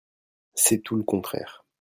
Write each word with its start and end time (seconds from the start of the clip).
C’est 0.55 0.79
tout 0.81 0.95
le 0.95 1.03
contraire. 1.03 1.63